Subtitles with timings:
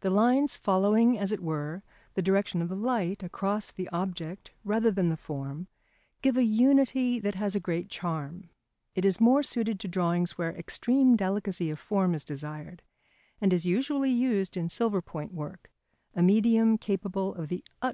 [0.00, 1.82] The lines following, as it were,
[2.12, 5.68] the direction of the light across the object rather than the form,
[6.20, 8.50] give a unity that has a great charm.
[8.94, 12.82] It is more suited to drawings where extreme delicacy of form is desired,
[13.40, 15.70] and is usually used in silver point work,
[16.14, 17.92] a medium capable of the utmost refinement.